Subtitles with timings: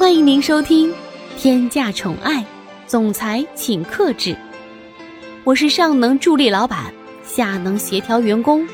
[0.00, 0.90] 欢迎您收听
[1.36, 2.42] 《天价宠爱
[2.86, 4.30] 总裁请克制》，
[5.44, 6.90] 我是上能助力老板，
[7.22, 8.66] 下能协调员工，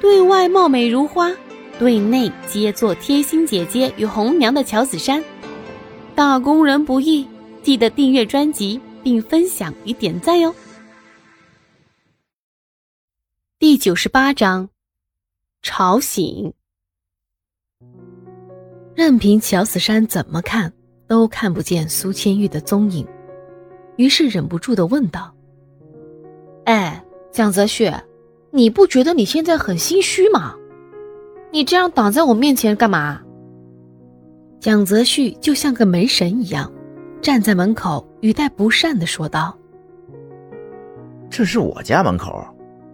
[0.00, 1.30] 对外貌美如花，
[1.78, 5.22] 对内皆做贴心姐姐与红娘的乔子珊。
[6.16, 7.24] 打工人不易，
[7.62, 10.52] 记得订阅专辑并分享与点赞哟。
[13.60, 14.68] 第九十八章，
[15.62, 16.52] 吵醒。
[18.94, 20.72] 任凭乔子珊怎么看，
[21.08, 23.04] 都看不见苏千玉的踪影，
[23.96, 25.34] 于是忍不住的问道
[26.64, 27.92] ：“哎，蒋泽旭，
[28.52, 30.54] 你不觉得你现在很心虚吗？
[31.50, 33.20] 你这样挡在我面前干嘛？”
[34.60, 36.72] 蒋泽旭就像个门神一样，
[37.20, 39.58] 站在门口，语带不善的说道
[41.28, 42.46] ：“这是我家门口，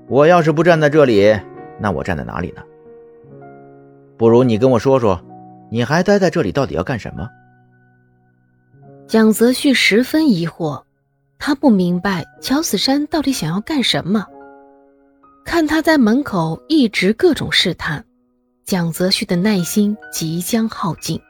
[0.08, 1.38] 我要是不站在这里，
[1.78, 2.62] 那我站在哪里呢？
[4.16, 5.20] 不如你跟我说说。”
[5.70, 7.28] 你还待在这里，到底要干什么？
[9.06, 10.82] 蒋泽旭十分疑惑，
[11.38, 14.26] 他不明白乔子山到底想要干什么。
[15.44, 18.04] 看他在门口一直各种试探，
[18.64, 21.20] 蒋泽旭的耐心即将耗尽。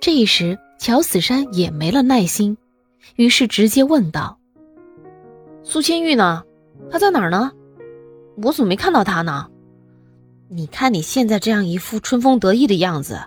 [0.00, 2.56] 这时，乔子山也没了耐心，
[3.16, 4.38] 于是直接问道
[5.62, 6.42] ：“苏千玉呢？
[6.90, 7.52] 他在哪儿呢？
[8.42, 9.48] 我怎么没看到他呢？”
[10.52, 13.20] 你看你现在这样一副春风得意的样子，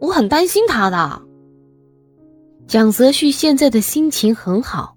[0.00, 1.20] 我很担心他的。
[2.68, 4.96] 蒋泽旭现在的心情很好，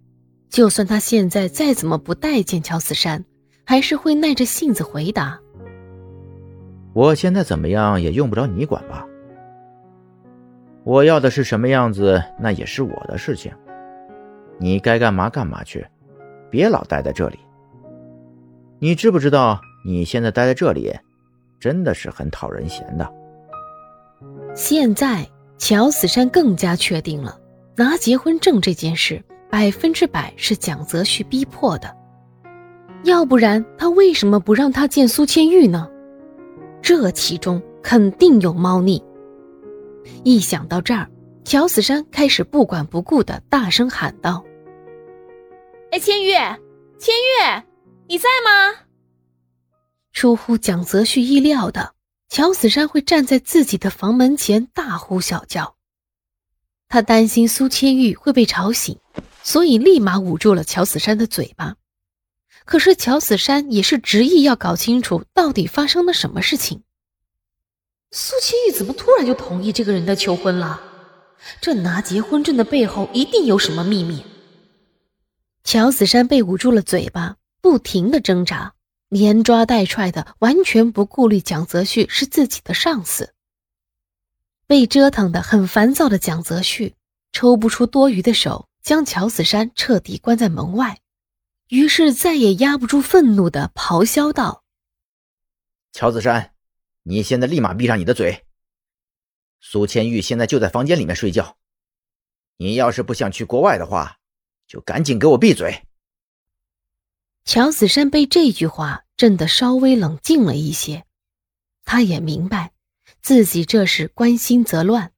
[0.52, 3.26] 就算他现在再怎么不待见乔子山，
[3.66, 5.40] 还是会耐着性子回答
[6.94, 9.04] ：“我现在怎么样也用不着你管吧？
[10.84, 13.52] 我要的是什么样子，那也是我的事情。
[14.60, 15.84] 你该干嘛干嘛去，
[16.52, 17.40] 别老待在这里。
[18.78, 20.94] 你知不知道你现在待在这里？”
[21.64, 23.10] 真的是很讨人嫌的。
[24.54, 25.26] 现在
[25.58, 27.40] 乔子山更加确定了，
[27.78, 31.96] 拿结婚证这件事百分之百是蒋泽旭逼迫的，
[33.06, 35.90] 要不然他为什么不让他见苏千玉呢？
[36.82, 39.02] 这其中肯定有猫腻。
[40.26, 41.10] 一想到这儿，
[41.46, 44.44] 乔子山开始不管不顾的大声喊道
[45.92, 46.34] ：“哎，千玉，
[47.00, 47.64] 千玉，
[48.10, 48.80] 你在吗？”
[50.14, 51.96] 出乎蒋泽旭意料的，
[52.30, 55.76] 乔子山会站在自己的房门前大呼小叫。
[56.88, 59.00] 他担心苏千玉会被吵醒，
[59.42, 61.76] 所以立马捂住了乔子山的嘴巴。
[62.64, 66.84] 可是乔子山也是执意要搞清楚到底发生了什么事情。
[68.12, 70.80] 苏千玉怎么突然就同意这个人的求婚了？
[71.60, 74.24] 这拿结婚证的背后一定有什么秘密。
[75.64, 78.76] 乔子山被捂住了嘴巴，不停的挣扎。
[79.14, 83.36] 连抓带踹的，完全不顾虑蒋泽旭是自己的上司。
[84.66, 86.96] 被折腾的很烦躁的蒋泽旭，
[87.32, 91.00] 抽不出多余的手，将乔子山彻底关在门外，
[91.70, 94.64] 于是再也压不住愤怒的咆哮道
[95.94, 96.54] ：“乔子山，
[97.04, 98.44] 你现在立马闭上你的嘴！
[99.60, 101.56] 苏千玉现在就在房间里面睡觉，
[102.58, 104.18] 你要是不想去国外的话，
[104.66, 105.84] 就赶紧给我闭嘴！”
[107.46, 111.06] 乔子山被这句话震得稍微冷静了一些，
[111.84, 112.72] 他也明白
[113.22, 115.12] 自己这是关心则乱。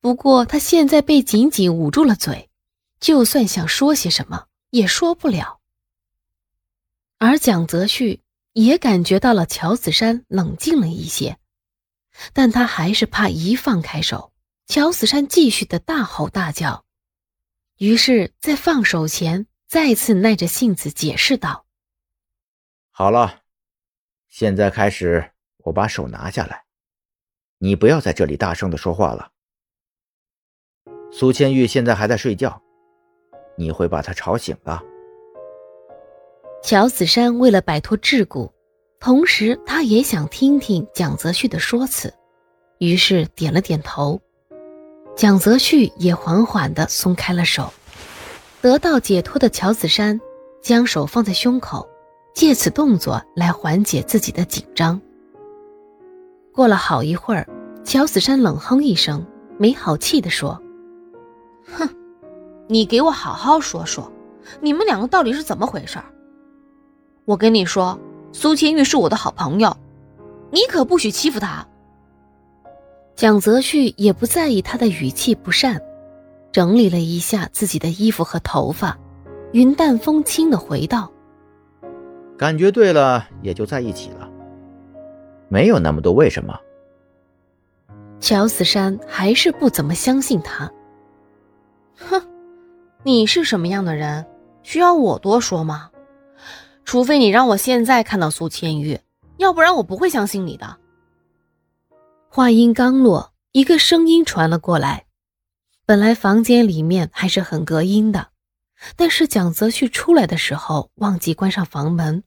[0.00, 2.50] 不过他现在被紧紧捂住了嘴，
[3.00, 5.60] 就算想说些什么也说不了。
[7.18, 11.38] 而蒋泽旭也感觉到了乔子山冷静了一些，
[12.32, 14.32] 但他还是怕一放开手，
[14.66, 16.84] 乔子山继续的大吼大叫，
[17.76, 19.46] 于是，在放手前。
[19.70, 21.64] 再次耐着性子解释道
[22.90, 23.42] ：“好了，
[24.28, 26.64] 现在开始，我把手拿下来，
[27.58, 29.30] 你不要在这里大声的说话了。
[31.12, 32.60] 苏千玉现在还在睡觉，
[33.56, 34.82] 你会把她吵醒的。”
[36.64, 38.52] 乔子山为了摆脱桎梏，
[38.98, 42.12] 同时他也想听听蒋泽旭的说辞，
[42.78, 44.20] 于是点了点头。
[45.16, 47.72] 蒋泽旭也缓缓的松开了手。
[48.62, 50.20] 得到解脱的乔子山，
[50.60, 51.88] 将手放在胸口，
[52.34, 55.00] 借此动作来缓解自己的紧张。
[56.52, 57.48] 过了好一会儿，
[57.84, 59.24] 乔子山冷哼一声，
[59.56, 60.60] 没好气地说
[61.72, 61.88] ：“哼，
[62.68, 64.12] 你给我好好说说，
[64.60, 65.98] 你们两个到底是怎么回事？
[67.24, 67.98] 我跟你说，
[68.30, 69.74] 苏千玉是我的好朋友，
[70.50, 71.66] 你可不许欺负她。”
[73.16, 75.80] 蒋泽旭也不在意他的语气不善。
[76.52, 78.98] 整理了一下自己的衣服和头发，
[79.52, 81.10] 云淡风轻的回道
[82.36, 84.28] ：“感觉对了，也就在一起了，
[85.48, 86.58] 没有那么多为什么。”
[88.20, 90.70] 乔子山还是不怎么相信他。
[91.96, 92.20] 哼，
[93.02, 94.26] 你是什么样的人，
[94.62, 95.90] 需要我多说吗？
[96.84, 98.98] 除非你让我现在看到苏千玉，
[99.36, 100.76] 要不然我不会相信你的。
[102.28, 105.04] 话音刚落，一个声音传了过来。
[105.90, 108.30] 本来房间里面还是很隔音的，
[108.94, 112.22] 但是蒋泽旭出来的时候忘记关上房门，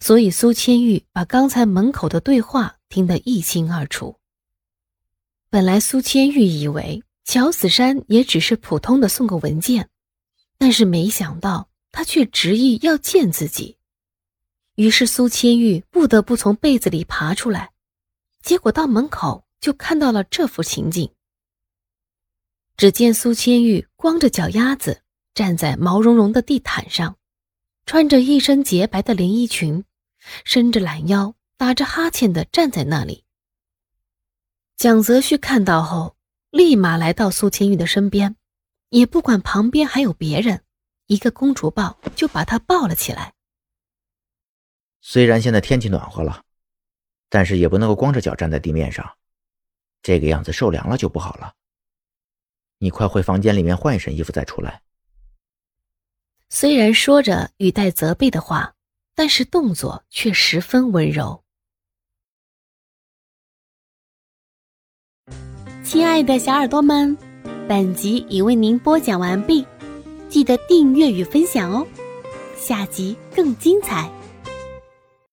[0.00, 4.16] 所以苏千玉把刚才门口的对话听得一清二楚。
[5.50, 9.90] 本来苏千玉以为乔子山也只是普通的送个文件，
[10.56, 13.76] 但是没想到他却执意要见自己，
[14.76, 17.72] 于是苏千玉不得不从被子里爬出来，
[18.42, 21.12] 结果到门口就看到了这幅情景。
[22.76, 25.02] 只见苏千玉光着脚丫子
[25.32, 27.16] 站在毛茸茸的地毯上，
[27.86, 29.84] 穿着一身洁白的连衣裙，
[30.44, 33.24] 伸着懒腰，打着哈欠的站在那里。
[34.76, 36.16] 蒋泽旭看到后，
[36.50, 38.36] 立马来到苏千玉的身边，
[38.90, 40.62] 也不管旁边还有别人，
[41.06, 43.32] 一个公主抱就把她抱了起来。
[45.00, 46.42] 虽然现在天气暖和了，
[47.30, 49.16] 但是也不能够光着脚站在地面上，
[50.02, 51.54] 这个样子受凉了就不好了。
[52.78, 54.82] 你快回房间里面换一身衣服再出来。
[56.48, 58.74] 虽然说着语带责备的话，
[59.14, 61.42] 但是动作却十分温柔。
[65.82, 67.16] 亲爱的小耳朵们，
[67.68, 69.66] 本集已为您播讲完毕，
[70.28, 71.86] 记得订阅与分享哦，
[72.56, 74.10] 下集更精彩。